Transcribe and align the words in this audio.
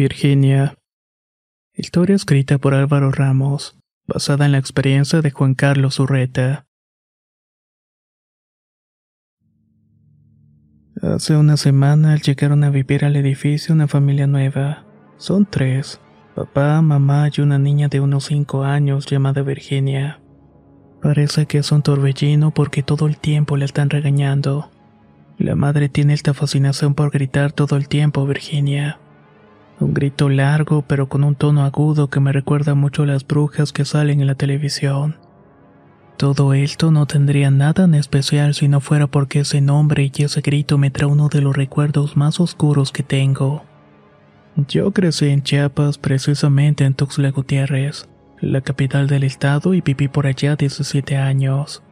Virginia. 0.00 0.78
Historia 1.74 2.16
escrita 2.16 2.56
por 2.56 2.72
Álvaro 2.72 3.10
Ramos, 3.10 3.78
basada 4.06 4.46
en 4.46 4.52
la 4.52 4.58
experiencia 4.58 5.20
de 5.20 5.30
Juan 5.30 5.52
Carlos 5.54 6.00
Urreta. 6.00 6.64
Hace 11.02 11.36
una 11.36 11.58
semana 11.58 12.16
llegaron 12.16 12.64
a 12.64 12.70
vivir 12.70 13.04
al 13.04 13.14
edificio 13.14 13.74
una 13.74 13.88
familia 13.88 14.26
nueva. 14.26 14.86
Son 15.18 15.44
tres, 15.44 16.00
papá, 16.34 16.80
mamá 16.80 17.28
y 17.36 17.42
una 17.42 17.58
niña 17.58 17.88
de 17.88 18.00
unos 18.00 18.24
cinco 18.24 18.64
años 18.64 19.04
llamada 19.04 19.42
Virginia. 19.42 20.22
Parece 21.02 21.44
que 21.44 21.58
es 21.58 21.70
un 21.72 21.82
torbellino 21.82 22.54
porque 22.54 22.82
todo 22.82 23.06
el 23.06 23.18
tiempo 23.18 23.58
la 23.58 23.66
están 23.66 23.90
regañando. 23.90 24.70
La 25.36 25.56
madre 25.56 25.90
tiene 25.90 26.14
esta 26.14 26.32
fascinación 26.32 26.94
por 26.94 27.10
gritar 27.10 27.52
todo 27.52 27.76
el 27.76 27.86
tiempo 27.86 28.24
Virginia. 28.24 28.98
Un 29.80 29.94
grito 29.94 30.28
largo 30.28 30.82
pero 30.86 31.08
con 31.08 31.24
un 31.24 31.34
tono 31.34 31.64
agudo 31.64 32.08
que 32.08 32.20
me 32.20 32.32
recuerda 32.32 32.74
mucho 32.74 33.02
a 33.02 33.06
las 33.06 33.26
brujas 33.26 33.72
que 33.72 33.86
salen 33.86 34.20
en 34.20 34.26
la 34.26 34.34
televisión. 34.34 35.16
Todo 36.18 36.52
esto 36.52 36.90
no 36.90 37.06
tendría 37.06 37.50
nada 37.50 37.84
en 37.84 37.94
especial 37.94 38.52
si 38.52 38.68
no 38.68 38.80
fuera 38.80 39.06
porque 39.06 39.40
ese 39.40 39.62
nombre 39.62 40.12
y 40.14 40.22
ese 40.22 40.42
grito 40.42 40.76
me 40.76 40.90
trae 40.90 41.08
uno 41.08 41.30
de 41.30 41.40
los 41.40 41.56
recuerdos 41.56 42.14
más 42.14 42.40
oscuros 42.40 42.92
que 42.92 43.02
tengo. 43.02 43.64
Yo 44.68 44.90
crecí 44.90 45.28
en 45.28 45.42
Chiapas, 45.42 45.96
precisamente 45.96 46.84
en 46.84 46.92
Tuxtla 46.92 47.30
Gutiérrez, 47.30 48.06
la 48.40 48.60
capital 48.60 49.06
del 49.06 49.24
estado, 49.24 49.72
y 49.72 49.80
viví 49.80 50.08
por 50.08 50.26
allá 50.26 50.56
17 50.56 51.16
años. 51.16 51.82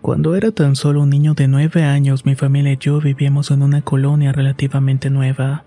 Cuando 0.00 0.34
era 0.34 0.50
tan 0.50 0.74
solo 0.74 1.02
un 1.02 1.10
niño 1.10 1.34
de 1.34 1.46
9 1.46 1.84
años, 1.84 2.26
mi 2.26 2.34
familia 2.34 2.72
y 2.72 2.78
yo 2.78 3.00
vivíamos 3.00 3.52
en 3.52 3.62
una 3.62 3.82
colonia 3.82 4.32
relativamente 4.32 5.08
nueva. 5.10 5.64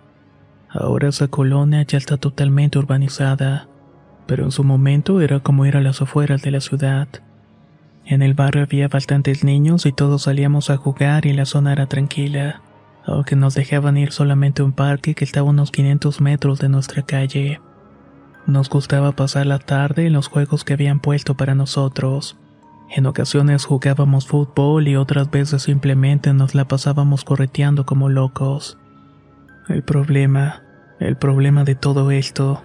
Ahora 0.70 1.10
esa 1.10 1.28
colonia 1.28 1.84
ya 1.84 1.98
está 1.98 2.18
totalmente 2.18 2.78
urbanizada, 2.78 3.68
pero 4.26 4.44
en 4.44 4.52
su 4.52 4.64
momento 4.64 5.22
era 5.22 5.40
como 5.40 5.66
ir 5.66 5.78
a 5.78 5.82
las 5.82 6.02
afueras 6.02 6.42
de 6.42 6.52
la 6.52 6.62
ciudad. 6.62 7.08
En 8.06 8.22
el 8.22 8.34
barrio 8.34 8.64
había 8.64 8.88
bastantes 8.88 9.44
niños 9.44 9.86
y 9.86 9.92
todos 9.92 10.24
salíamos 10.24 10.70
a 10.70 10.78
jugar 10.78 11.26
y 11.26 11.34
la 11.34 11.46
zona 11.46 11.74
era 11.74 11.88
tranquila, 11.88 12.62
aunque 13.06 13.36
nos 13.36 13.54
dejaban 13.54 13.98
ir 13.98 14.12
solamente 14.12 14.62
a 14.62 14.66
un 14.66 14.74
parque 14.74 15.16
que 15.16 15.24
estaba 15.24 15.48
a 15.48 15.52
unos 15.52 15.72
500 15.72 16.22
metros 16.22 16.60
de 16.60 16.70
nuestra 16.70 17.04
calle. 17.04 17.62
Nos 18.46 18.70
gustaba 18.70 19.14
pasar 19.14 19.46
la 19.46 19.60
tarde 19.60 20.08
en 20.08 20.14
los 20.14 20.28
juegos 20.28 20.64
que 20.64 20.74
habían 20.74 21.00
puesto 21.00 21.36
para 21.36 21.56
nosotros. 21.56 22.38
En 22.96 23.06
ocasiones 23.06 23.66
jugábamos 23.66 24.28
fútbol 24.28 24.88
y 24.88 24.96
otras 24.96 25.30
veces 25.30 25.64
simplemente 25.64 26.34
nos 26.34 26.56
la 26.56 26.66
pasábamos 26.66 27.26
correteando 27.26 27.86
como 27.86 28.08
locos. 28.08 28.78
El 29.70 29.84
problema, 29.84 30.64
el 31.00 31.18
problema 31.18 31.64
de 31.64 31.76
todo 31.76 32.12
esto, 32.12 32.64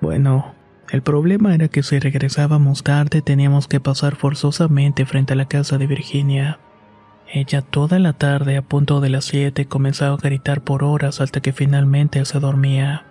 bueno, 0.00 0.54
el 0.90 1.02
problema 1.02 1.54
era 1.54 1.66
que 1.66 1.82
si 1.82 1.98
regresábamos 1.98 2.84
tarde 2.84 3.20
teníamos 3.20 3.66
que 3.66 3.80
pasar 3.80 4.14
forzosamente 4.14 5.04
frente 5.06 5.32
a 5.32 5.36
la 5.36 5.46
casa 5.48 5.78
de 5.78 5.88
Virginia. 5.88 6.60
Ella 7.32 7.62
toda 7.62 7.98
la 7.98 8.12
tarde 8.12 8.56
a 8.56 8.62
punto 8.62 9.00
de 9.00 9.08
las 9.08 9.24
7 9.24 9.66
comenzaba 9.66 10.14
a 10.14 10.18
gritar 10.18 10.60
por 10.60 10.84
horas 10.84 11.20
hasta 11.20 11.40
que 11.40 11.52
finalmente 11.52 12.24
se 12.24 12.38
dormía. 12.38 13.04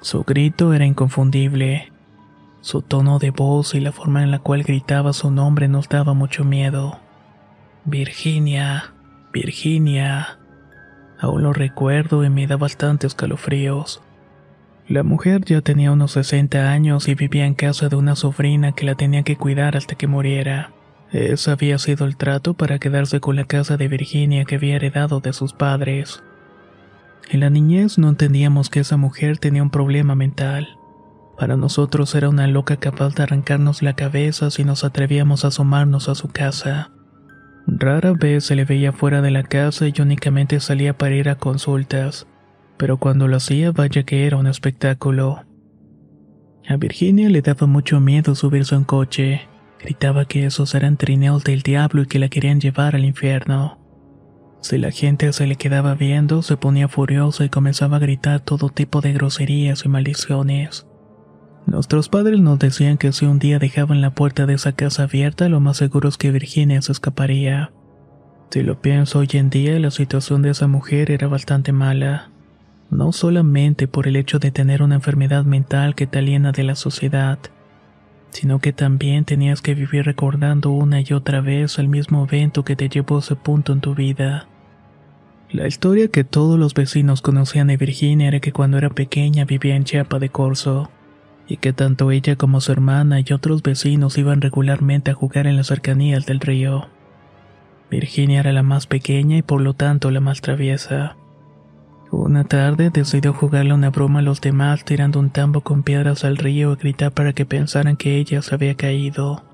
Su 0.00 0.22
grito 0.22 0.72
era 0.72 0.86
inconfundible. 0.86 1.92
Su 2.60 2.82
tono 2.82 3.18
de 3.18 3.30
voz 3.30 3.74
y 3.74 3.80
la 3.80 3.90
forma 3.90 4.22
en 4.22 4.30
la 4.30 4.38
cual 4.38 4.62
gritaba 4.62 5.12
su 5.12 5.32
nombre 5.32 5.66
nos 5.66 5.88
daba 5.88 6.14
mucho 6.14 6.44
miedo. 6.44 7.00
Virginia, 7.84 8.94
Virginia. 9.32 10.38
Aún 11.22 11.44
lo 11.44 11.52
recuerdo 11.52 12.24
y 12.24 12.30
me 12.30 12.48
da 12.48 12.56
bastante 12.56 13.06
escalofríos. 13.06 14.02
La 14.88 15.04
mujer 15.04 15.44
ya 15.44 15.60
tenía 15.60 15.92
unos 15.92 16.10
60 16.12 16.72
años 16.72 17.06
y 17.06 17.14
vivía 17.14 17.46
en 17.46 17.54
casa 17.54 17.88
de 17.88 17.94
una 17.94 18.16
sobrina 18.16 18.72
que 18.72 18.84
la 18.84 18.96
tenía 18.96 19.22
que 19.22 19.36
cuidar 19.36 19.76
hasta 19.76 19.94
que 19.94 20.08
muriera. 20.08 20.72
Ese 21.12 21.52
había 21.52 21.78
sido 21.78 22.06
el 22.06 22.16
trato 22.16 22.54
para 22.54 22.80
quedarse 22.80 23.20
con 23.20 23.36
la 23.36 23.44
casa 23.44 23.76
de 23.76 23.86
Virginia 23.86 24.44
que 24.44 24.56
había 24.56 24.74
heredado 24.74 25.20
de 25.20 25.32
sus 25.32 25.52
padres. 25.52 26.24
En 27.30 27.38
la 27.38 27.50
niñez 27.50 27.98
no 27.98 28.08
entendíamos 28.08 28.68
que 28.68 28.80
esa 28.80 28.96
mujer 28.96 29.38
tenía 29.38 29.62
un 29.62 29.70
problema 29.70 30.16
mental. 30.16 30.76
Para 31.38 31.56
nosotros 31.56 32.16
era 32.16 32.28
una 32.28 32.48
loca 32.48 32.78
capaz 32.78 33.14
de 33.14 33.22
arrancarnos 33.22 33.80
la 33.80 33.94
cabeza 33.94 34.50
si 34.50 34.64
nos 34.64 34.82
atrevíamos 34.82 35.44
a 35.44 35.48
asomarnos 35.48 36.08
a 36.08 36.16
su 36.16 36.26
casa. 36.30 36.90
Rara 37.66 38.12
vez 38.12 38.44
se 38.44 38.56
le 38.56 38.64
veía 38.64 38.92
fuera 38.92 39.22
de 39.22 39.30
la 39.30 39.42
casa 39.42 39.86
y 39.86 39.94
únicamente 40.00 40.60
salía 40.60 40.96
para 40.96 41.14
ir 41.14 41.28
a 41.28 41.36
consultas, 41.36 42.26
pero 42.76 42.96
cuando 42.96 43.28
lo 43.28 43.36
hacía 43.36 43.70
vaya 43.72 44.02
que 44.02 44.26
era 44.26 44.36
un 44.36 44.46
espectáculo. 44.46 45.44
A 46.68 46.76
Virginia 46.76 47.28
le 47.28 47.42
daba 47.42 47.66
mucho 47.66 48.00
miedo 48.00 48.34
subirse 48.34 48.74
a 48.74 48.78
un 48.78 48.84
coche. 48.84 49.42
Gritaba 49.80 50.26
que 50.26 50.46
esos 50.46 50.74
eran 50.74 50.96
trineos 50.96 51.42
del 51.42 51.62
diablo 51.62 52.02
y 52.02 52.06
que 52.06 52.20
la 52.20 52.28
querían 52.28 52.60
llevar 52.60 52.94
al 52.94 53.04
infierno. 53.04 53.78
Si 54.60 54.78
la 54.78 54.92
gente 54.92 55.32
se 55.32 55.48
le 55.48 55.56
quedaba 55.56 55.96
viendo, 55.96 56.42
se 56.42 56.56
ponía 56.56 56.86
furiosa 56.86 57.44
y 57.44 57.48
comenzaba 57.48 57.96
a 57.96 58.00
gritar 58.00 58.40
todo 58.40 58.68
tipo 58.68 59.00
de 59.00 59.12
groserías 59.12 59.84
y 59.84 59.88
maldiciones. 59.88 60.86
Nuestros 61.66 62.08
padres 62.08 62.40
nos 62.40 62.58
decían 62.58 62.98
que 62.98 63.12
si 63.12 63.24
un 63.24 63.38
día 63.38 63.58
dejaban 63.58 64.00
la 64.00 64.10
puerta 64.10 64.46
de 64.46 64.54
esa 64.54 64.72
casa 64.72 65.04
abierta, 65.04 65.48
lo 65.48 65.60
más 65.60 65.76
seguro 65.76 66.08
es 66.08 66.16
que 66.16 66.32
Virginia 66.32 66.82
se 66.82 66.92
escaparía. 66.92 67.72
Si 68.50 68.62
lo 68.62 68.80
pienso 68.80 69.20
hoy 69.20 69.28
en 69.32 69.48
día, 69.48 69.78
la 69.78 69.90
situación 69.90 70.42
de 70.42 70.50
esa 70.50 70.66
mujer 70.66 71.10
era 71.10 71.28
bastante 71.28 71.72
mala. 71.72 72.30
No 72.90 73.12
solamente 73.12 73.88
por 73.88 74.08
el 74.08 74.16
hecho 74.16 74.38
de 74.38 74.50
tener 74.50 74.82
una 74.82 74.96
enfermedad 74.96 75.44
mental 75.44 75.94
que 75.94 76.06
te 76.06 76.18
aliena 76.18 76.52
de 76.52 76.64
la 76.64 76.74
sociedad, 76.74 77.38
sino 78.30 78.58
que 78.58 78.72
también 78.72 79.24
tenías 79.24 79.62
que 79.62 79.74
vivir 79.74 80.04
recordando 80.04 80.70
una 80.70 81.00
y 81.00 81.12
otra 81.12 81.40
vez 81.40 81.78
el 81.78 81.88
mismo 81.88 82.24
evento 82.24 82.64
que 82.64 82.76
te 82.76 82.88
llevó 82.88 83.16
a 83.16 83.20
ese 83.20 83.36
punto 83.36 83.72
en 83.72 83.80
tu 83.80 83.94
vida. 83.94 84.48
La 85.50 85.66
historia 85.66 86.08
que 86.08 86.24
todos 86.24 86.58
los 86.58 86.74
vecinos 86.74 87.22
conocían 87.22 87.68
de 87.68 87.76
Virginia 87.76 88.28
era 88.28 88.40
que 88.40 88.52
cuando 88.52 88.78
era 88.78 88.90
pequeña 88.90 89.44
vivía 89.44 89.76
en 89.76 89.84
Chiapa 89.84 90.18
de 90.18 90.28
Corzo 90.28 90.90
y 91.52 91.58
que 91.58 91.74
tanto 91.74 92.10
ella 92.10 92.36
como 92.36 92.62
su 92.62 92.72
hermana 92.72 93.20
y 93.20 93.30
otros 93.30 93.62
vecinos 93.62 94.16
iban 94.16 94.40
regularmente 94.40 95.10
a 95.10 95.14
jugar 95.14 95.46
en 95.46 95.58
las 95.58 95.66
cercanías 95.66 96.24
del 96.24 96.40
río. 96.40 96.88
Virginia 97.90 98.40
era 98.40 98.54
la 98.54 98.62
más 98.62 98.86
pequeña 98.86 99.36
y 99.36 99.42
por 99.42 99.60
lo 99.60 99.74
tanto 99.74 100.10
la 100.10 100.20
más 100.20 100.40
traviesa. 100.40 101.14
Una 102.10 102.44
tarde 102.44 102.88
decidió 102.88 103.34
jugarle 103.34 103.74
una 103.74 103.90
broma 103.90 104.20
a 104.20 104.22
los 104.22 104.40
demás 104.40 104.86
tirando 104.86 105.20
un 105.20 105.28
tambo 105.28 105.60
con 105.60 105.82
piedras 105.82 106.24
al 106.24 106.38
río 106.38 106.72
y 106.72 106.76
gritar 106.76 107.12
para 107.12 107.34
que 107.34 107.44
pensaran 107.44 107.98
que 107.98 108.16
ella 108.16 108.40
se 108.40 108.54
había 108.54 108.74
caído. 108.74 109.44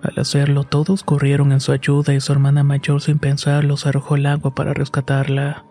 Al 0.00 0.18
hacerlo 0.18 0.64
todos 0.64 1.02
corrieron 1.02 1.52
en 1.52 1.60
su 1.60 1.72
ayuda 1.72 2.14
y 2.14 2.20
su 2.20 2.32
hermana 2.32 2.64
mayor 2.64 3.02
sin 3.02 3.18
pensarlo 3.18 3.76
se 3.76 3.90
arrojó 3.90 4.14
al 4.14 4.24
agua 4.24 4.54
para 4.54 4.72
rescatarla. 4.72 5.66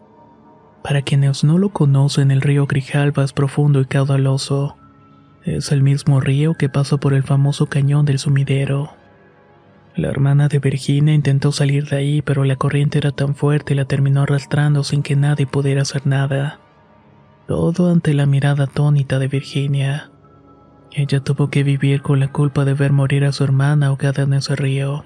Para 0.84 1.02
quienes 1.02 1.44
no 1.44 1.58
lo 1.58 1.70
conocen, 1.70 2.30
el 2.30 2.42
río 2.42 2.68
Grijalva 2.68 3.24
es 3.24 3.34
profundo 3.34 3.82
y 3.82 3.86
caudaloso. 3.86 4.78
Es 5.48 5.72
el 5.72 5.82
mismo 5.82 6.20
río 6.20 6.56
que 6.56 6.68
pasa 6.68 6.98
por 6.98 7.14
el 7.14 7.24
famoso 7.24 7.68
cañón 7.68 8.06
del 8.06 8.20
sumidero. 8.20 8.92
La 9.96 10.10
hermana 10.10 10.50
de 10.50 10.60
Virginia 10.60 11.14
intentó 11.14 11.54
salir 11.54 11.88
de 11.88 11.96
ahí, 11.96 12.22
pero 12.22 12.44
la 12.44 12.58
corriente 12.58 12.98
era 12.98 13.14
tan 13.14 13.34
fuerte 13.34 13.74
y 13.74 13.78
la 13.78 13.86
terminó 13.86 14.24
arrastrando 14.24 14.84
sin 14.84 15.04
que 15.04 15.16
nadie 15.16 15.48
pudiera 15.48 15.84
hacer 15.84 16.06
nada. 16.06 16.60
Todo 17.48 17.90
ante 17.90 18.14
la 18.14 18.26
mirada 18.26 18.66
atónita 18.66 19.20
de 19.20 19.30
Virginia. 19.30 20.12
Ella 20.92 21.22
tuvo 21.22 21.50
que 21.50 21.64
vivir 21.64 22.02
con 22.02 22.20
la 22.20 22.28
culpa 22.28 22.66
de 22.66 22.74
ver 22.74 22.92
morir 22.92 23.24
a 23.24 23.32
su 23.32 23.46
hermana 23.46 23.88
ahogada 23.88 24.24
en 24.24 24.34
ese 24.34 24.54
río. 24.58 25.06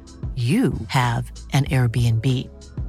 you 0.35 0.71
have 0.87 1.29
an 1.51 1.65
Airbnb. 1.65 2.25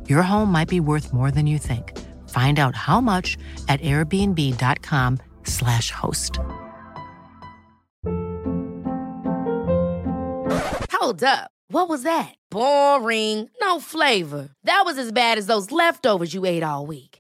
Your 0.09 0.23
home 0.23 0.53
might 0.53 0.69
be 0.69 0.79
worth 0.79 1.13
more 1.13 1.33
than 1.33 1.49
you 1.49 1.59
think. 1.59 1.99
Find 2.29 2.61
out 2.61 2.77
how 2.77 3.01
much 3.01 3.37
at 3.69 3.81
airbnb.com/slash 3.81 5.91
host. 5.91 6.39
Hold 10.93 11.25
up. 11.25 11.51
What 11.67 11.89
was 11.89 12.05
that? 12.05 12.35
Boring. 12.51 13.51
No 13.61 13.81
flavor. 13.81 14.51
That 14.65 14.83
was 14.85 14.99
as 14.99 15.11
bad 15.11 15.39
as 15.39 15.47
those 15.47 15.73
leftovers 15.73 16.33
you 16.35 16.45
ate 16.45 16.63
all 16.63 16.87
week. 16.87 17.12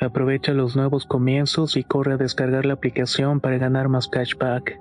Aprovecha 0.00 0.52
los 0.52 0.76
nuevos 0.76 1.06
comienzos 1.06 1.76
y 1.76 1.84
corre 1.84 2.14
a 2.14 2.16
descargar 2.16 2.66
la 2.66 2.74
aplicación 2.74 3.40
para 3.40 3.58
ganar 3.58 3.88
más 3.88 4.08
cashback. 4.08 4.78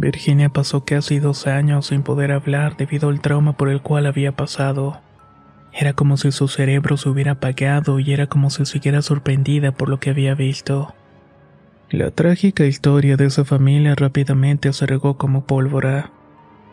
Virginia 0.00 0.48
pasó 0.48 0.84
casi 0.86 1.18
dos 1.18 1.46
años 1.46 1.88
sin 1.88 2.02
poder 2.02 2.32
hablar 2.32 2.76
debido 2.78 3.10
al 3.10 3.20
trauma 3.20 3.56
por 3.58 3.68
el 3.68 3.82
cual 3.82 4.06
había 4.06 4.32
pasado. 4.32 5.00
Era 5.72 5.92
como 5.92 6.16
si 6.16 6.32
su 6.32 6.48
cerebro 6.48 6.96
se 6.96 7.10
hubiera 7.10 7.32
apagado 7.32 8.00
y 8.00 8.12
era 8.12 8.26
como 8.26 8.48
si 8.50 8.64
siguiera 8.64 9.02
sorprendida 9.02 9.72
por 9.72 9.88
lo 9.90 10.00
que 10.00 10.10
había 10.10 10.34
visto. 10.34 10.94
La 11.90 12.10
trágica 12.10 12.64
historia 12.64 13.16
de 13.16 13.26
esa 13.26 13.44
familia 13.44 13.94
rápidamente 13.94 14.72
se 14.72 14.86
regó 14.86 15.18
como 15.18 15.44
pólvora. 15.44 16.10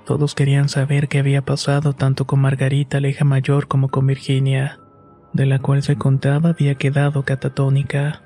Todos 0.08 0.36
querían 0.36 0.70
saber 0.70 1.10
qué 1.10 1.20
había 1.20 1.42
pasado 1.42 1.92
tanto 1.92 2.26
con 2.26 2.40
Margarita, 2.40 3.02
la 3.02 3.10
hija 3.10 3.26
mayor, 3.26 3.68
como 3.68 3.90
con 3.90 4.08
Virginia, 4.08 4.80
de 5.34 5.46
la 5.46 5.60
cual 5.60 5.84
se 5.84 5.98
contaba 5.98 6.52
había 6.52 6.76
quedado 6.76 7.24
catatónica. 7.24 8.22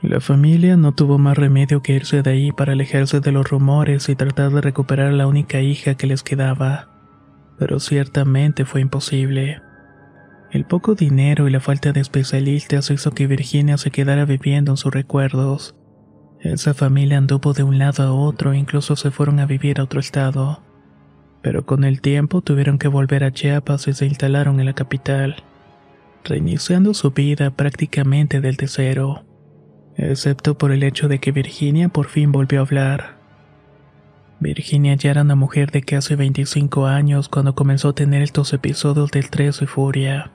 La 0.00 0.20
familia 0.20 0.78
no 0.78 0.92
tuvo 0.92 1.18
más 1.18 1.36
remedio 1.36 1.82
que 1.82 1.92
irse 1.92 2.22
de 2.22 2.30
ahí 2.30 2.52
para 2.52 2.72
alejarse 2.72 3.20
de 3.20 3.32
los 3.32 3.50
rumores 3.50 4.08
y 4.08 4.16
tratar 4.16 4.50
de 4.50 4.62
recuperar 4.62 5.08
a 5.08 5.12
la 5.12 5.26
única 5.26 5.60
hija 5.60 5.94
que 5.94 6.06
les 6.06 6.22
quedaba, 6.22 6.88
pero 7.58 7.80
ciertamente 7.80 8.64
fue 8.64 8.80
imposible. 8.80 9.60
El 10.50 10.64
poco 10.64 10.94
dinero 10.94 11.48
y 11.48 11.50
la 11.50 11.60
falta 11.60 11.92
de 11.92 12.00
especialistas 12.00 12.90
hizo 12.90 13.10
que 13.10 13.26
Virginia 13.26 13.76
se 13.76 13.90
quedara 13.90 14.24
viviendo 14.24 14.72
en 14.72 14.78
sus 14.78 14.94
recuerdos. 14.94 15.76
Esa 16.40 16.72
familia 16.72 17.18
anduvo 17.18 17.52
de 17.52 17.62
un 17.62 17.76
lado 17.78 18.04
a 18.04 18.10
otro 18.10 18.54
e 18.54 18.56
incluso 18.56 18.96
se 18.96 19.10
fueron 19.10 19.38
a 19.38 19.44
vivir 19.44 19.80
a 19.80 19.82
otro 19.82 20.00
estado. 20.00 20.62
Pero 21.42 21.64
con 21.64 21.84
el 21.84 22.00
tiempo 22.00 22.40
tuvieron 22.40 22.78
que 22.78 22.88
volver 22.88 23.24
a 23.24 23.32
Chiapas 23.32 23.88
y 23.88 23.92
se 23.92 24.06
instalaron 24.06 24.60
en 24.60 24.66
la 24.66 24.72
capital, 24.72 25.36
reiniciando 26.24 26.94
su 26.94 27.12
vida 27.12 27.50
prácticamente 27.50 28.40
desde 28.40 28.66
cero, 28.68 29.24
excepto 29.96 30.58
por 30.58 30.72
el 30.72 30.82
hecho 30.82 31.08
de 31.08 31.20
que 31.20 31.32
Virginia 31.32 31.88
por 31.88 32.06
fin 32.06 32.32
volvió 32.32 32.60
a 32.60 32.62
hablar. 32.64 33.18
Virginia 34.40 34.94
ya 34.94 35.10
era 35.10 35.22
una 35.22 35.34
mujer 35.34 35.72
de 35.72 35.82
casi 35.82 36.14
25 36.14 36.86
años 36.86 37.28
cuando 37.28 37.56
comenzó 37.56 37.88
a 37.88 37.94
tener 37.94 38.22
estos 38.22 38.52
episodios 38.52 39.10
de 39.10 39.18
estrés 39.18 39.60
y 39.62 39.66
furia. 39.66 40.30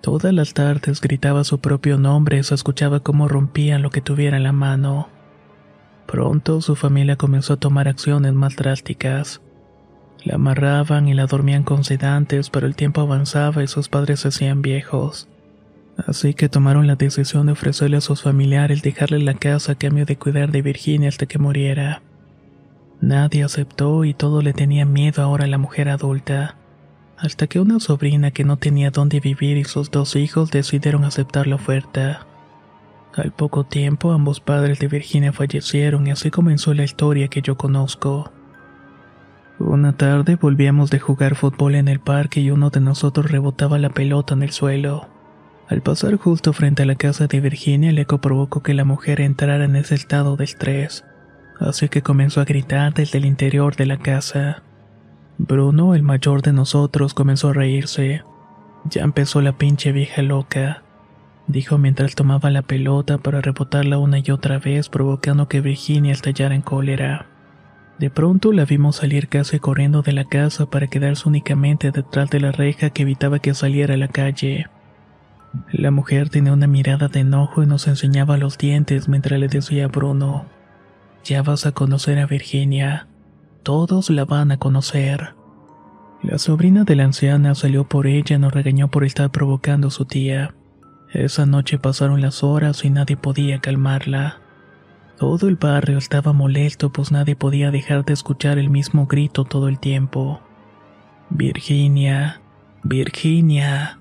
Todas 0.00 0.32
las 0.32 0.54
tardes 0.54 1.02
gritaba 1.02 1.44
su 1.44 1.60
propio 1.60 1.98
nombre 1.98 2.38
y 2.38 2.42
se 2.42 2.54
escuchaba 2.54 3.00
cómo 3.00 3.28
rompían 3.28 3.82
lo 3.82 3.90
que 3.90 4.00
tuviera 4.00 4.38
en 4.38 4.44
la 4.44 4.52
mano. 4.52 5.10
Pronto 6.06 6.62
su 6.62 6.74
familia 6.74 7.16
comenzó 7.16 7.52
a 7.52 7.58
tomar 7.58 7.88
acciones 7.88 8.32
más 8.32 8.56
drásticas. 8.56 9.42
La 10.24 10.34
amarraban 10.34 11.08
y 11.08 11.14
la 11.14 11.26
dormían 11.26 11.62
con 11.62 11.84
sedantes, 11.84 12.50
pero 12.50 12.66
el 12.66 12.76
tiempo 12.76 13.00
avanzaba 13.00 13.62
y 13.62 13.66
sus 13.66 13.88
padres 13.88 14.20
se 14.20 14.28
hacían 14.28 14.62
viejos. 14.62 15.28
Así 16.06 16.34
que 16.34 16.48
tomaron 16.48 16.86
la 16.86 16.96
decisión 16.96 17.46
de 17.46 17.52
ofrecerle 17.52 17.98
a 17.98 18.00
sus 18.00 18.22
familiares 18.22 18.82
dejarle 18.82 19.18
la 19.18 19.34
casa 19.34 19.72
a 19.72 19.74
cambio 19.74 20.06
de 20.06 20.16
cuidar 20.16 20.50
de 20.50 20.62
Virginia 20.62 21.08
hasta 21.08 21.26
que 21.26 21.38
muriera. 21.38 22.02
Nadie 23.00 23.44
aceptó 23.44 24.04
y 24.04 24.14
todo 24.14 24.42
le 24.42 24.52
tenía 24.52 24.84
miedo 24.84 25.22
ahora 25.22 25.44
a 25.44 25.48
la 25.48 25.58
mujer 25.58 25.88
adulta 25.88 26.56
hasta 27.20 27.46
que 27.46 27.60
una 27.60 27.80
sobrina 27.80 28.30
que 28.30 28.44
no 28.44 28.56
tenía 28.56 28.90
dónde 28.90 29.20
vivir 29.20 29.58
y 29.58 29.64
sus 29.64 29.90
dos 29.90 30.16
hijos 30.16 30.50
decidieron 30.50 31.04
aceptar 31.04 31.46
la 31.46 31.56
oferta. 31.56 32.26
Al 33.14 33.30
poco 33.32 33.64
tiempo 33.64 34.12
ambos 34.12 34.40
padres 34.40 34.78
de 34.78 34.88
Virginia 34.88 35.32
fallecieron 35.32 36.06
y 36.06 36.12
así 36.12 36.30
comenzó 36.30 36.72
la 36.72 36.84
historia 36.84 37.28
que 37.28 37.42
yo 37.42 37.58
conozco. 37.58 38.32
Una 39.60 39.92
tarde 39.92 40.36
volvíamos 40.36 40.90
de 40.90 40.98
jugar 41.00 41.34
fútbol 41.34 41.74
en 41.74 41.88
el 41.88 42.00
parque 42.00 42.40
y 42.40 42.50
uno 42.50 42.70
de 42.70 42.80
nosotros 42.80 43.30
rebotaba 43.30 43.78
la 43.78 43.90
pelota 43.90 44.32
en 44.32 44.42
el 44.42 44.52
suelo. 44.52 45.06
Al 45.68 45.82
pasar 45.82 46.16
justo 46.16 46.54
frente 46.54 46.84
a 46.84 46.86
la 46.86 46.94
casa 46.94 47.26
de 47.26 47.40
Virginia, 47.40 47.90
el 47.90 47.98
eco 47.98 48.22
provocó 48.22 48.62
que 48.62 48.72
la 48.72 48.86
mujer 48.86 49.20
entrara 49.20 49.66
en 49.66 49.76
ese 49.76 49.96
estado 49.96 50.36
de 50.36 50.44
estrés, 50.44 51.04
así 51.58 51.90
que 51.90 52.00
comenzó 52.00 52.40
a 52.40 52.46
gritar 52.46 52.94
desde 52.94 53.18
el 53.18 53.26
interior 53.26 53.76
de 53.76 53.84
la 53.84 53.98
casa. 53.98 54.62
Bruno, 55.36 55.94
el 55.94 56.02
mayor 56.02 56.40
de 56.40 56.54
nosotros, 56.54 57.12
comenzó 57.12 57.50
a 57.50 57.52
reírse. 57.52 58.22
Ya 58.86 59.02
empezó 59.02 59.42
la 59.42 59.58
pinche 59.58 59.92
vieja 59.92 60.22
loca. 60.22 60.84
dijo 61.48 61.76
mientras 61.76 62.14
tomaba 62.14 62.50
la 62.50 62.62
pelota 62.62 63.18
para 63.18 63.42
rebotarla 63.42 63.98
una 63.98 64.20
y 64.20 64.30
otra 64.30 64.58
vez, 64.58 64.88
provocando 64.88 65.48
que 65.48 65.60
Virginia 65.60 66.12
estallara 66.12 66.54
en 66.54 66.62
cólera. 66.62 67.29
De 68.00 68.08
pronto 68.08 68.50
la 68.54 68.64
vimos 68.64 68.96
salir 68.96 69.28
casi 69.28 69.58
corriendo 69.58 70.00
de 70.00 70.14
la 70.14 70.24
casa 70.24 70.64
para 70.64 70.86
quedarse 70.86 71.28
únicamente 71.28 71.90
detrás 71.90 72.30
de 72.30 72.40
la 72.40 72.50
reja 72.50 72.88
que 72.88 73.02
evitaba 73.02 73.40
que 73.40 73.52
saliera 73.52 73.92
a 73.92 73.98
la 73.98 74.08
calle. 74.08 74.68
La 75.70 75.90
mujer 75.90 76.30
tenía 76.30 76.54
una 76.54 76.66
mirada 76.66 77.08
de 77.08 77.20
enojo 77.20 77.62
y 77.62 77.66
nos 77.66 77.86
enseñaba 77.88 78.38
los 78.38 78.56
dientes 78.56 79.06
mientras 79.10 79.38
le 79.38 79.48
decía 79.48 79.84
a 79.84 79.88
Bruno, 79.88 80.46
ya 81.24 81.42
vas 81.42 81.66
a 81.66 81.72
conocer 81.72 82.18
a 82.20 82.24
Virginia, 82.24 83.06
todos 83.64 84.08
la 84.08 84.24
van 84.24 84.50
a 84.50 84.56
conocer. 84.56 85.34
La 86.22 86.38
sobrina 86.38 86.84
de 86.84 86.96
la 86.96 87.04
anciana 87.04 87.54
salió 87.54 87.84
por 87.84 88.06
ella 88.06 88.36
y 88.36 88.38
nos 88.38 88.54
regañó 88.54 88.88
por 88.88 89.04
estar 89.04 89.28
provocando 89.28 89.88
a 89.88 89.90
su 89.90 90.06
tía. 90.06 90.54
Esa 91.12 91.44
noche 91.44 91.76
pasaron 91.76 92.22
las 92.22 92.42
horas 92.44 92.82
y 92.82 92.88
nadie 92.88 93.18
podía 93.18 93.58
calmarla. 93.58 94.38
Todo 95.20 95.48
el 95.48 95.56
barrio 95.56 95.98
estaba 95.98 96.32
molesto 96.32 96.88
pues 96.88 97.12
nadie 97.12 97.36
podía 97.36 97.70
dejar 97.70 98.06
de 98.06 98.14
escuchar 98.14 98.58
el 98.58 98.70
mismo 98.70 99.06
grito 99.06 99.44
todo 99.44 99.68
el 99.68 99.78
tiempo. 99.78 100.40
Virginia, 101.28 102.40
Virginia. 102.82 103.98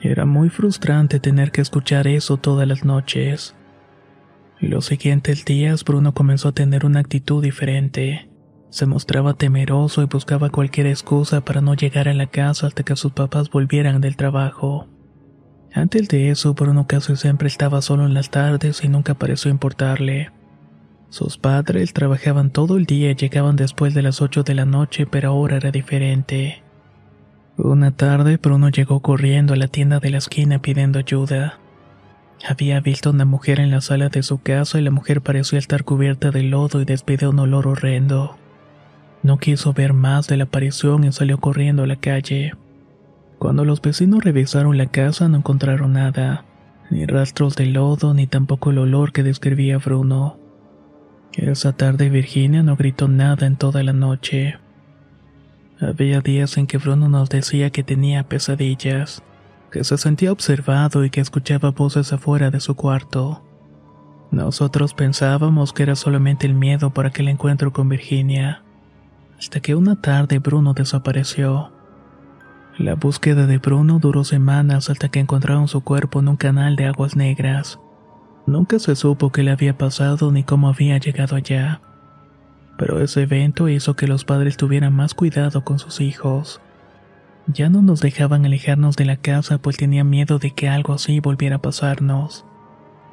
Era 0.00 0.24
muy 0.24 0.50
frustrante 0.50 1.18
tener 1.18 1.50
que 1.50 1.62
escuchar 1.62 2.06
eso 2.06 2.36
todas 2.36 2.68
las 2.68 2.84
noches. 2.84 3.56
Los 4.60 4.86
siguientes 4.86 5.44
días 5.44 5.82
Bruno 5.82 6.14
comenzó 6.14 6.50
a 6.50 6.52
tener 6.52 6.86
una 6.86 7.00
actitud 7.00 7.42
diferente. 7.42 8.30
Se 8.70 8.86
mostraba 8.86 9.34
temeroso 9.34 10.00
y 10.00 10.06
buscaba 10.06 10.50
cualquier 10.50 10.86
excusa 10.86 11.44
para 11.44 11.60
no 11.60 11.74
llegar 11.74 12.06
a 12.06 12.14
la 12.14 12.28
casa 12.28 12.68
hasta 12.68 12.84
que 12.84 12.94
sus 12.94 13.10
papás 13.10 13.50
volvieran 13.50 14.00
del 14.00 14.14
trabajo. 14.14 14.86
Antes 15.74 16.06
de 16.08 16.30
eso, 16.30 16.54
Bruno 16.54 16.86
casi 16.86 17.16
siempre 17.16 17.48
estaba 17.48 17.82
solo 17.82 18.06
en 18.06 18.14
las 18.14 18.30
tardes 18.30 18.84
y 18.84 18.88
nunca 18.88 19.14
pareció 19.14 19.50
importarle. 19.50 20.30
Sus 21.08 21.36
padres 21.36 21.92
trabajaban 21.92 22.50
todo 22.50 22.76
el 22.76 22.86
día 22.86 23.10
y 23.10 23.16
llegaban 23.16 23.56
después 23.56 23.92
de 23.92 24.02
las 24.02 24.22
8 24.22 24.44
de 24.44 24.54
la 24.54 24.66
noche, 24.66 25.04
pero 25.06 25.30
ahora 25.30 25.56
era 25.56 25.72
diferente. 25.72 26.62
Una 27.56 27.90
tarde, 27.90 28.36
Bruno 28.36 28.68
llegó 28.68 29.00
corriendo 29.00 29.54
a 29.54 29.56
la 29.56 29.66
tienda 29.66 29.98
de 29.98 30.10
la 30.10 30.18
esquina 30.18 30.60
pidiendo 30.60 31.00
ayuda. 31.00 31.58
Había 32.48 32.78
visto 32.80 33.10
una 33.10 33.24
mujer 33.24 33.58
en 33.58 33.70
la 33.70 33.80
sala 33.80 34.08
de 34.10 34.22
su 34.22 34.42
casa 34.42 34.78
y 34.78 34.82
la 34.82 34.90
mujer 34.92 35.22
parecía 35.22 35.58
estar 35.58 35.82
cubierta 35.82 36.30
de 36.30 36.44
lodo 36.44 36.82
y 36.82 36.84
despedía 36.84 37.30
un 37.30 37.38
olor 37.40 37.66
horrendo. 37.66 38.36
No 39.24 39.38
quiso 39.38 39.72
ver 39.72 39.92
más 39.92 40.28
de 40.28 40.36
la 40.36 40.44
aparición 40.44 41.02
y 41.04 41.10
salió 41.10 41.38
corriendo 41.38 41.82
a 41.84 41.86
la 41.86 41.96
calle. 41.96 42.54
Cuando 43.44 43.66
los 43.66 43.82
vecinos 43.82 44.24
revisaron 44.24 44.78
la 44.78 44.86
casa 44.86 45.28
no 45.28 45.36
encontraron 45.36 45.92
nada, 45.92 46.46
ni 46.88 47.04
rastros 47.04 47.56
de 47.56 47.66
lodo 47.66 48.14
ni 48.14 48.26
tampoco 48.26 48.70
el 48.70 48.78
olor 48.78 49.12
que 49.12 49.22
describía 49.22 49.76
Bruno. 49.76 50.38
Esa 51.34 51.74
tarde 51.74 52.08
Virginia 52.08 52.62
no 52.62 52.74
gritó 52.74 53.06
nada 53.06 53.46
en 53.46 53.56
toda 53.56 53.82
la 53.82 53.92
noche. 53.92 54.56
Había 55.78 56.22
días 56.22 56.56
en 56.56 56.66
que 56.66 56.78
Bruno 56.78 57.10
nos 57.10 57.28
decía 57.28 57.68
que 57.68 57.82
tenía 57.82 58.26
pesadillas, 58.26 59.22
que 59.70 59.84
se 59.84 59.98
sentía 59.98 60.32
observado 60.32 61.04
y 61.04 61.10
que 61.10 61.20
escuchaba 61.20 61.72
voces 61.72 62.14
afuera 62.14 62.50
de 62.50 62.60
su 62.60 62.74
cuarto. 62.74 63.44
Nosotros 64.30 64.94
pensábamos 64.94 65.74
que 65.74 65.82
era 65.82 65.96
solamente 65.96 66.46
el 66.46 66.54
miedo 66.54 66.94
por 66.94 67.04
aquel 67.04 67.28
encuentro 67.28 67.74
con 67.74 67.90
Virginia, 67.90 68.62
hasta 69.38 69.60
que 69.60 69.74
una 69.74 70.00
tarde 70.00 70.38
Bruno 70.38 70.72
desapareció. 70.72 71.74
La 72.78 72.96
búsqueda 72.96 73.46
de 73.46 73.58
Bruno 73.58 74.00
duró 74.00 74.24
semanas 74.24 74.90
hasta 74.90 75.08
que 75.08 75.20
encontraron 75.20 75.68
su 75.68 75.82
cuerpo 75.82 76.18
en 76.18 76.26
un 76.26 76.36
canal 76.36 76.74
de 76.74 76.86
aguas 76.86 77.14
negras. 77.14 77.78
Nunca 78.46 78.80
se 78.80 78.96
supo 78.96 79.30
qué 79.30 79.44
le 79.44 79.52
había 79.52 79.78
pasado 79.78 80.32
ni 80.32 80.42
cómo 80.42 80.68
había 80.68 80.98
llegado 80.98 81.36
allá. 81.36 81.80
Pero 82.76 83.00
ese 83.00 83.22
evento 83.22 83.68
hizo 83.68 83.94
que 83.94 84.08
los 84.08 84.24
padres 84.24 84.56
tuvieran 84.56 84.92
más 84.92 85.14
cuidado 85.14 85.62
con 85.62 85.78
sus 85.78 86.00
hijos. 86.00 86.60
Ya 87.46 87.68
no 87.68 87.80
nos 87.80 88.00
dejaban 88.00 88.44
alejarnos 88.44 88.96
de 88.96 89.04
la 89.04 89.18
casa 89.18 89.58
pues 89.58 89.76
tenían 89.76 90.10
miedo 90.10 90.40
de 90.40 90.50
que 90.50 90.68
algo 90.68 90.94
así 90.94 91.20
volviera 91.20 91.56
a 91.56 91.62
pasarnos. 91.62 92.44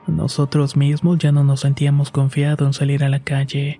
Nosotros 0.07 0.75
mismos 0.75 1.19
ya 1.19 1.31
no 1.31 1.43
nos 1.43 1.59
sentíamos 1.59 2.09
confiados 2.09 2.65
en 2.65 2.73
salir 2.73 3.03
a 3.03 3.09
la 3.09 3.19
calle. 3.19 3.79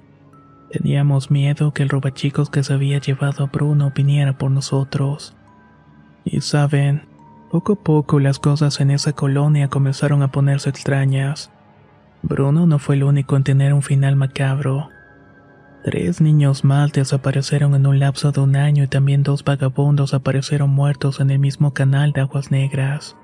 Teníamos 0.70 1.32
miedo 1.32 1.74
que 1.74 1.82
el 1.82 1.90
robachicos 1.90 2.52
que 2.52 2.62
se 2.62 2.72
había 2.72 3.00
llevado 3.00 3.46
a 3.46 3.48
Bruno 3.48 3.92
viniera 3.96 4.38
por 4.38 4.52
nosotros. 4.52 5.36
Y 6.24 6.42
saben, 6.42 7.04
poco 7.50 7.74
a 7.74 7.75
poco 7.75 8.20
las 8.20 8.40
cosas 8.40 8.80
en 8.80 8.92
esa 8.92 9.13
colonia 9.13 9.68
comenzaron 9.68 10.22
a 10.24 10.32
ponerse 10.32 10.70
extrañas. 10.70 11.51
Bruno 12.22 12.66
no 12.68 12.80
fue 12.80 12.96
el 12.96 13.04
único 13.04 13.36
en 13.36 13.44
tener 13.44 13.74
un 13.74 13.82
final 13.82 14.16
macabro. 14.16 14.90
Tres 15.84 16.22
niños 16.22 16.63
más 16.63 16.92
desaparecieron 16.92 17.74
en 17.74 17.88
un 17.88 17.98
lapso 17.98 18.32
de 18.32 18.40
un 18.40 18.56
año 18.56 18.84
y 18.84 18.88
también 18.88 19.24
dos 19.24 19.44
vagabundos 19.44 20.13
aparecieron 20.13 20.70
muertos 20.70 21.20
en 21.20 21.32
el 21.32 21.40
mismo 21.40 21.74
canal 21.74 22.12
de 22.12 22.22
aguas 22.22 22.51
negras. 22.51 23.18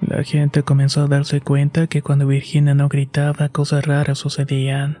La 0.00 0.22
gente 0.22 0.62
comenzó 0.62 1.02
a 1.02 1.08
darse 1.08 1.40
cuenta 1.40 1.88
que 1.88 2.02
cuando 2.02 2.26
Virginia 2.26 2.74
no 2.74 2.88
gritaba 2.88 3.48
cosas 3.48 3.84
raras 3.84 4.18
sucedían. 4.18 4.98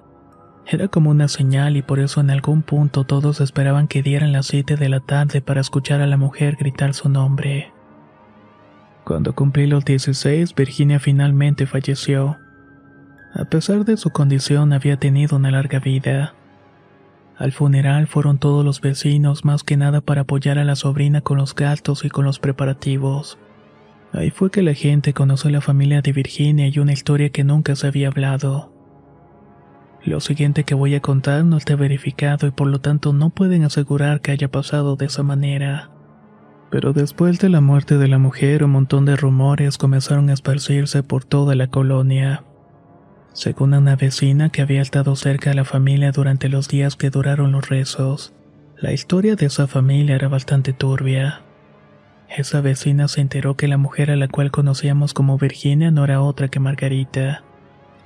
Era 0.68 0.88
como 0.88 1.10
una 1.10 1.28
señal 1.28 1.76
y 1.76 1.82
por 1.82 2.00
eso 2.00 2.20
en 2.20 2.30
algún 2.30 2.62
punto 2.62 3.04
todos 3.04 3.40
esperaban 3.40 3.86
que 3.86 4.02
dieran 4.02 4.32
las 4.32 4.46
7 4.46 4.76
de 4.76 4.88
la 4.88 4.98
tarde 4.98 5.40
para 5.40 5.60
escuchar 5.60 6.00
a 6.00 6.08
la 6.08 6.16
mujer 6.16 6.56
gritar 6.58 6.92
su 6.92 7.08
nombre. 7.08 7.72
Cuando 9.04 9.32
cumplí 9.36 9.68
los 9.68 9.84
16, 9.84 10.56
Virginia 10.56 10.98
finalmente 10.98 11.66
falleció. 11.66 12.38
A 13.32 13.44
pesar 13.44 13.84
de 13.84 13.96
su 13.96 14.10
condición, 14.10 14.72
había 14.72 14.96
tenido 14.96 15.36
una 15.36 15.52
larga 15.52 15.78
vida. 15.78 16.34
Al 17.38 17.52
funeral 17.52 18.08
fueron 18.08 18.38
todos 18.38 18.64
los 18.64 18.80
vecinos 18.80 19.44
más 19.44 19.62
que 19.62 19.76
nada 19.76 20.00
para 20.00 20.22
apoyar 20.22 20.58
a 20.58 20.64
la 20.64 20.74
sobrina 20.74 21.20
con 21.20 21.38
los 21.38 21.54
gastos 21.54 22.04
y 22.04 22.10
con 22.10 22.24
los 22.24 22.40
preparativos. 22.40 23.38
Ahí 24.12 24.30
fue 24.30 24.50
que 24.50 24.62
la 24.62 24.74
gente 24.74 25.12
conoció 25.12 25.48
a 25.48 25.52
la 25.52 25.60
familia 25.60 26.02
de 26.02 26.12
Virginia 26.12 26.66
y 26.66 26.78
una 26.80 26.92
historia 26.92 27.30
que 27.30 27.44
nunca 27.44 27.76
se 27.76 27.86
había 27.86 28.08
hablado. 28.08 28.75
Lo 30.06 30.20
siguiente 30.20 30.62
que 30.62 30.76
voy 30.76 30.94
a 30.94 31.00
contar 31.00 31.44
no 31.44 31.56
está 31.56 31.74
verificado 31.74 32.46
y 32.46 32.52
por 32.52 32.68
lo 32.68 32.80
tanto 32.80 33.12
no 33.12 33.30
pueden 33.30 33.64
asegurar 33.64 34.20
que 34.20 34.30
haya 34.30 34.46
pasado 34.46 34.94
de 34.94 35.06
esa 35.06 35.24
manera. 35.24 35.90
Pero 36.70 36.92
después 36.92 37.40
de 37.40 37.48
la 37.48 37.60
muerte 37.60 37.98
de 37.98 38.06
la 38.06 38.18
mujer 38.18 38.62
un 38.62 38.70
montón 38.70 39.04
de 39.04 39.16
rumores 39.16 39.78
comenzaron 39.78 40.30
a 40.30 40.32
esparcirse 40.32 41.02
por 41.02 41.24
toda 41.24 41.56
la 41.56 41.66
colonia. 41.66 42.44
Según 43.32 43.74
una 43.74 43.96
vecina 43.96 44.50
que 44.50 44.62
había 44.62 44.80
estado 44.80 45.16
cerca 45.16 45.50
de 45.50 45.56
la 45.56 45.64
familia 45.64 46.12
durante 46.12 46.48
los 46.48 46.68
días 46.68 46.94
que 46.94 47.10
duraron 47.10 47.50
los 47.50 47.68
rezos, 47.68 48.32
la 48.76 48.92
historia 48.92 49.34
de 49.34 49.46
esa 49.46 49.66
familia 49.66 50.14
era 50.14 50.28
bastante 50.28 50.72
turbia. 50.72 51.42
Esa 52.28 52.60
vecina 52.60 53.08
se 53.08 53.22
enteró 53.22 53.56
que 53.56 53.66
la 53.66 53.76
mujer 53.76 54.12
a 54.12 54.16
la 54.16 54.28
cual 54.28 54.52
conocíamos 54.52 55.14
como 55.14 55.36
Virginia 55.36 55.90
no 55.90 56.04
era 56.04 56.20
otra 56.20 56.46
que 56.46 56.60
Margarita. 56.60 57.42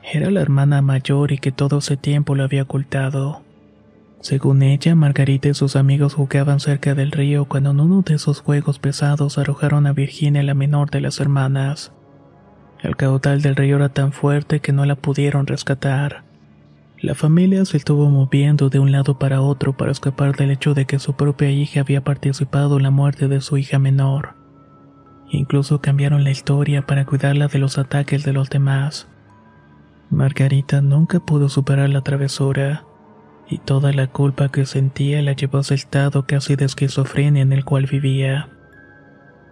Era 0.03 0.31
la 0.31 0.41
hermana 0.41 0.83
mayor 0.83 1.33
y 1.33 1.39
que 1.39 1.53
todo 1.53 1.79
ese 1.79 1.97
tiempo 1.97 2.35
lo 2.35 2.45
había 2.45 2.63
ocultado. 2.63 3.43
Según 4.21 4.63
ella, 4.63 4.95
Margarita 4.95 5.49
y 5.49 5.55
sus 5.55 5.77
amigos 5.77 6.15
jugaban 6.15 6.61
cerca 6.61 6.95
del 6.95 7.11
río 7.11 7.47
cuando 7.47 7.71
en 7.71 7.81
uno 7.81 8.03
de 8.03 8.15
esos 8.15 8.41
juegos 8.41 8.79
pesados 8.79 9.39
arrojaron 9.39 9.87
a 9.87 9.93
Virginia, 9.93 10.43
la 10.43 10.55
menor 10.55 10.91
de 10.91 11.01
las 11.01 11.21
hermanas. 11.21 11.93
El 12.83 12.97
caudal 12.97 13.41
del 13.43 13.57
río 13.57 13.77
era 13.77 13.91
tan 13.91 14.13
fuerte 14.13 14.61
que 14.61 14.73
no 14.73 14.85
la 14.85 14.97
pudieron 14.97 15.47
rescatar. 15.47 16.23
La 17.01 17.15
familia 17.15 17.65
se 17.65 17.79
estuvo 17.79 18.11
moviendo 18.11 18.69
de 18.69 18.79
un 18.79 18.93
lado 18.93 19.19
para 19.19 19.41
otro 19.41 19.75
para 19.75 19.91
escapar 19.93 20.37
del 20.37 20.51
hecho 20.51 20.75
de 20.75 20.85
que 20.85 20.99
su 20.99 21.15
propia 21.15 21.51
hija 21.51 21.81
había 21.81 22.05
participado 22.05 22.77
en 22.77 22.83
la 22.83 22.91
muerte 22.91 23.27
de 23.27 23.41
su 23.41 23.57
hija 23.57 23.79
menor. 23.79 24.35
Incluso 25.31 25.81
cambiaron 25.81 26.25
la 26.25 26.31
historia 26.31 26.87
para 26.87 27.07
cuidarla 27.07 27.49
de 27.49 27.59
los 27.59 27.79
ataques 27.79 28.25
de 28.25 28.35
los 28.35 28.51
demás. 28.51 29.09
Margarita 30.11 30.81
nunca 30.81 31.21
pudo 31.21 31.49
superar 31.49 31.89
la 31.89 32.03
travesura, 32.03 32.85
y 33.49 33.59
toda 33.59 33.93
la 33.93 34.09
culpa 34.09 34.51
que 34.51 34.67
sentía 34.67 35.23
la 35.23 35.33
llevó 35.33 35.59
a 35.59 35.61
ese 35.63 35.75
estado 35.75 36.27
casi 36.27 36.57
de 36.57 36.65
esquizofrenia 36.65 37.43
en 37.43 37.53
el 37.53 37.65
cual 37.65 37.87
vivía. 37.87 38.49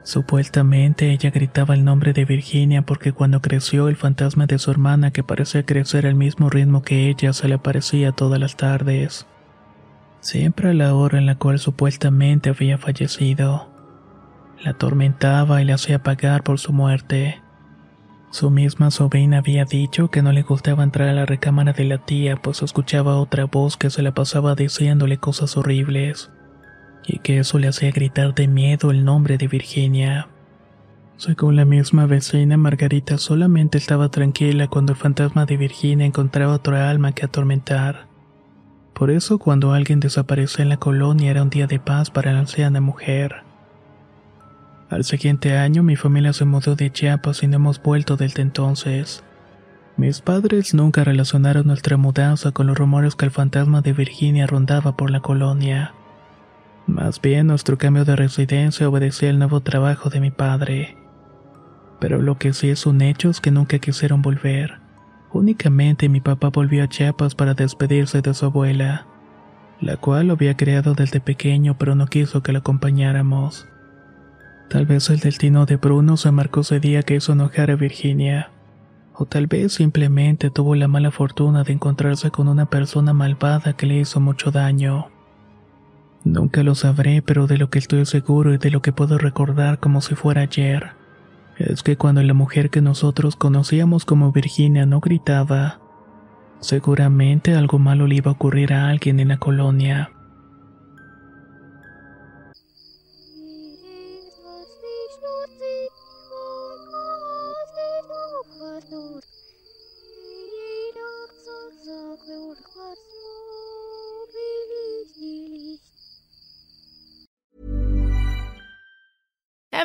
Supuestamente 0.03 1.12
ella 1.12 1.31
gritaba 1.31 1.75
el 1.75 1.85
nombre 1.85 2.12
de 2.12 2.25
Virginia 2.25 2.83
porque 2.83 3.12
cuando 3.12 3.43
creció 3.43 3.88
el 3.88 3.97
fantasma 3.97 4.47
de 4.47 4.59
su 4.59 4.71
hermana 4.71 5.11
que 5.11 5.23
parecía 5.23 5.67
crecer 5.67 6.07
al 6.07 6.15
mismo 6.15 6.49
ritmo 6.49 6.83
que 6.83 7.09
ella 7.09 7.33
se 7.33 7.47
le 7.47 7.55
aparecía 7.57 8.12
todas 8.12 8.41
las 8.41 8.57
tardes. 8.57 9.27
Siempre 10.21 10.71
a 10.71 10.75
la 10.75 10.95
hora 10.95 11.19
en 11.19 11.27
la 11.27 11.37
cual 11.37 11.59
supuestamente 11.59 12.50
había 12.50 12.79
fallecido. 12.79 13.69
La 14.65 14.71
atormentaba 14.71 15.62
y 15.62 15.65
la 15.65 15.75
hacía 15.75 16.03
pagar 16.03 16.43
por 16.43 16.59
su 16.59 16.73
muerte. 16.73 17.43
Su 18.30 18.50
misma 18.50 18.90
sobrina 18.90 19.38
había 19.38 19.64
dicho 19.64 20.08
que 20.08 20.20
no 20.20 20.32
le 20.32 20.42
gustaba 20.42 20.85
entrar 20.85 21.08
a 21.08 21.14
la 21.14 21.25
recámara 21.25 21.73
de 21.73 21.85
la 21.85 21.99
tía 21.99 22.37
pues 22.37 22.62
escuchaba 22.62 23.16
otra 23.16 23.47
voz 23.47 23.76
que 23.76 23.88
se 23.88 24.02
la 24.02 24.12
pasaba 24.12 24.54
diciéndole 24.54 25.16
cosas 25.16 25.56
horribles 25.56 26.30
y 27.06 27.20
que 27.20 27.38
eso 27.38 27.58
le 27.58 27.68
hacía 27.68 27.90
gritar 27.90 28.35
de 28.35 28.47
miedo 28.47 28.90
el 28.90 29.04
nombre 29.04 29.38
de 29.38 29.49
Virginia. 29.49 30.28
Según 31.16 31.56
la 31.56 31.64
misma 31.64 32.06
vecina, 32.06 32.56
Margarita 32.56 33.16
solamente 33.18 33.78
estaba 33.78 34.11
tranquila 34.11 34.68
cuando 34.68 34.92
el 34.92 34.99
fantasma 34.99 35.47
de 35.47 35.56
Virginia 35.56 36.06
encontraba 36.06 36.52
otra 36.52 36.90
alma 36.90 37.12
que 37.12 37.25
atormentar. 37.25 38.06
Por 38.92 39.11
eso 39.11 39.38
cuando 39.38 39.73
alguien 39.73 40.00
desaparecía 40.00 40.64
en 40.64 40.68
la 40.68 40.76
colonia 40.76 41.30
era 41.30 41.42
un 41.42 41.50
día 41.50 41.66
de 41.66 41.80
paz 41.80 42.11
para 42.11 42.32
la 42.32 42.40
anciana 42.40 42.80
mujer. 42.80 43.48
Al 44.90 45.04
siguiente 45.04 45.59
año 45.59 45.83
mi 45.83 45.97
familia 45.97 46.33
se 46.33 46.47
mudó 46.47 46.75
de 46.75 46.90
Chiapas 46.90 47.42
y 47.42 47.47
no 47.47 47.57
hemos 47.57 47.83
vuelto 47.83 48.16
desde 48.16 48.40
entonces. 48.40 49.23
Mis 49.99 50.23
padres 50.23 50.73
nunca 50.73 51.04
relacionaron 51.04 51.66
nuestra 51.66 51.99
mudanza 51.99 52.52
con 52.52 52.68
los 52.68 52.78
rumores 52.78 53.14
que 53.14 53.26
el 53.26 53.30
fantasma 53.30 53.83
de 53.83 53.92
Virginia 53.92 54.47
rondaba 54.47 54.97
por 54.97 55.11
la 55.11 55.21
colonia. 55.21 55.92
Más 56.87 57.21
bien 57.21 57.49
nuestro 57.49 57.76
cambio 57.76 58.07
de 58.07 58.16
residencia 58.16 58.88
obedecía 58.88 59.28
al 59.28 59.38
nuevo 59.38 59.61
trabajo 59.61 60.09
de 60.09 60.21
mi 60.21 60.30
padre. 60.30 60.97
Pero 62.00 62.23
lo 62.23 62.38
que 62.38 62.54
sí 62.54 62.71
es 62.71 62.87
un 62.87 63.02
hecho 63.02 63.28
es 63.28 63.42
que 63.42 63.50
nunca 63.50 63.78
quisieron 63.80 64.23
volver. 64.23 64.78
Únicamente 65.33 66.09
mi 66.09 66.23
papá 66.23 66.49
volvió 66.49 66.83
a 66.85 66.88
Chiapas 66.88 67.35
para 67.35 67.52
despedirse 67.52 68.23
de 68.23 68.33
su 68.33 68.47
abuela, 68.47 69.07
la 69.83 69.99
cual 69.99 70.28
lo 70.28 70.35
había 70.35 70.57
criado 70.57 70.95
desde 70.95 71.21
pequeño 71.21 71.76
pero 71.76 71.95
no 71.95 72.07
quiso 72.07 72.42
que 72.42 72.52
la 72.52 72.61
acompañáramos. 72.61 73.68
Tal 74.68 74.84
vez 74.84 75.08
el 75.08 75.18
destino 75.20 75.64
de 75.64 75.76
Bruno 75.76 76.18
se 76.18 76.30
marcó 76.30 76.60
ese 76.60 76.78
día 76.78 77.02
que 77.02 77.14
hizo 77.14 77.32
enojar 77.32 77.70
a 77.70 77.76
Virginia. 77.76 78.50
O 79.14 79.25
tal 79.25 79.46
vez 79.46 79.72
simplemente 79.72 80.50
tuvo 80.50 80.75
la 80.75 80.88
mala 80.88 81.10
fortuna 81.10 81.64
de 81.64 81.72
encontrarse 81.72 82.30
con 82.30 82.48
una 82.48 82.66
persona 82.66 83.14
malvada 83.14 83.72
que 83.72 83.87
le 83.87 83.96
hizo 83.96 84.20
mucho 84.20 84.50
daño. 84.50 85.08
Nunca 86.22 86.62
lo 86.62 86.75
sabré, 86.75 87.22
pero 87.22 87.46
de 87.46 87.56
lo 87.56 87.70
que 87.70 87.78
estoy 87.78 88.04
seguro 88.04 88.52
y 88.52 88.58
de 88.58 88.70
lo 88.70 88.82
que 88.82 88.92
puedo 88.92 89.16
recordar 89.16 89.78
como 89.78 90.02
si 90.02 90.14
fuera 90.14 90.42
ayer, 90.42 90.90
es 91.56 91.82
que 91.82 91.96
cuando 91.96 92.22
la 92.22 92.34
mujer 92.34 92.68
que 92.68 92.82
nosotros 92.82 93.37
conocíamos 93.37 94.04
como 94.04 94.32
Virginia 94.32 94.84
no 94.84 95.00
gritaba, 95.00 95.80
seguramente 96.60 97.54
algo 97.54 97.78
malo 97.78 98.06
le 98.06 98.16
iba 98.16 98.30
a 98.30 98.34
ocurrir 98.34 98.75
a 98.75 98.88
alguien 98.88 99.18
en 99.18 99.28
la 99.28 99.38
colonia. 99.38 100.10